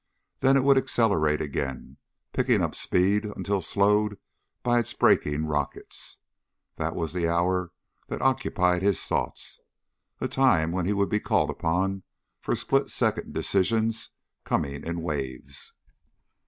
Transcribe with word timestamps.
Then 0.39 0.57
it 0.57 0.63
would 0.63 0.79
accelerate 0.79 1.43
again, 1.43 1.97
picking 2.33 2.63
up 2.63 2.73
speed 2.73 3.23
until 3.23 3.61
slowed 3.61 4.17
by 4.63 4.79
its 4.79 4.93
braking 4.95 5.45
rockets. 5.45 6.17
That 6.77 6.95
was 6.95 7.13
the 7.13 7.29
hour 7.29 7.71
that 8.07 8.19
occupied 8.19 8.81
his 8.81 8.99
thoughts 9.03 9.59
a 10.19 10.27
time 10.27 10.71
when 10.71 10.87
he 10.87 10.93
would 10.93 11.09
be 11.09 11.19
called 11.19 11.51
upon 11.51 12.01
for 12.39 12.55
split 12.55 12.89
second 12.89 13.33
decisions 13.35 14.09
coming 14.43 14.83
in 14.83 15.03
waves. 15.03 15.73